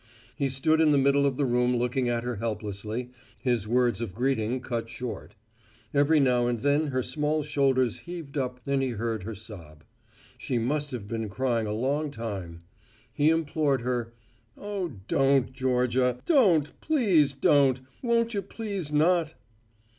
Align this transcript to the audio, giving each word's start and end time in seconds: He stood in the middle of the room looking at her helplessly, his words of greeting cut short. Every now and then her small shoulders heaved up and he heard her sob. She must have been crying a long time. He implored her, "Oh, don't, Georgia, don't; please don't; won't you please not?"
He 0.35 0.49
stood 0.49 0.81
in 0.81 0.91
the 0.91 0.97
middle 0.97 1.27
of 1.27 1.37
the 1.37 1.45
room 1.45 1.77
looking 1.77 2.09
at 2.09 2.23
her 2.23 2.37
helplessly, 2.37 3.11
his 3.43 3.67
words 3.67 4.01
of 4.01 4.15
greeting 4.15 4.59
cut 4.59 4.89
short. 4.89 5.35
Every 5.93 6.19
now 6.19 6.47
and 6.47 6.61
then 6.61 6.87
her 6.87 7.03
small 7.03 7.43
shoulders 7.43 7.99
heaved 7.99 8.35
up 8.35 8.61
and 8.65 8.81
he 8.81 8.89
heard 8.89 9.21
her 9.21 9.35
sob. 9.35 9.83
She 10.39 10.57
must 10.57 10.89
have 10.89 11.07
been 11.07 11.29
crying 11.29 11.67
a 11.67 11.71
long 11.71 12.09
time. 12.09 12.61
He 13.13 13.29
implored 13.29 13.81
her, 13.81 14.11
"Oh, 14.57 14.93
don't, 15.07 15.53
Georgia, 15.53 16.17
don't; 16.25 16.71
please 16.81 17.33
don't; 17.33 17.79
won't 18.01 18.33
you 18.33 18.41
please 18.41 18.91
not?" 18.91 19.35